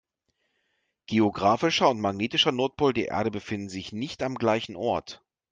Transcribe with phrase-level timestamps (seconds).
[1.05, 5.23] Geographischer und magnetischer Nordpol der Erde befinden sich nicht am gleichen Ort.